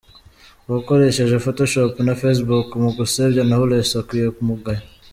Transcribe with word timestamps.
Uwakoresheje 0.67 1.43
photoshop 1.45 1.93
na 2.07 2.13
Facebook 2.21 2.67
mu 2.83 2.89
gusebya 2.97 3.43
Knowless 3.47 3.89
akwiye 4.01 4.27
umugayo. 4.43 4.83